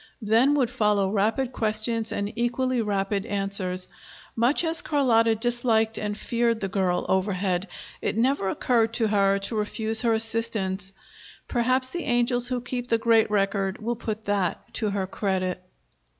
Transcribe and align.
Then 0.23 0.55
would 0.55 0.71
follow 0.71 1.11
rapid 1.11 1.51
questions 1.51 2.11
and 2.11 2.33
equally 2.35 2.81
rapid 2.81 3.23
answers. 3.27 3.87
Much 4.35 4.63
as 4.63 4.81
Carlotta 4.81 5.35
disliked 5.35 5.99
and 5.99 6.17
feared 6.17 6.59
the 6.59 6.67
girl 6.67 7.05
overhead, 7.07 7.67
it 8.01 8.17
never 8.17 8.49
occurred 8.49 8.93
to 8.95 9.09
her 9.09 9.37
to 9.37 9.55
refuse 9.55 10.01
her 10.01 10.13
assistance. 10.13 10.91
Perhaps 11.47 11.91
the 11.91 12.05
angels 12.05 12.47
who 12.47 12.61
keep 12.61 12.87
the 12.87 12.97
great 12.97 13.29
record 13.29 13.79
will 13.79 13.95
put 13.95 14.25
that 14.25 14.73
to 14.73 14.89
her 14.89 15.05
credit. 15.05 15.61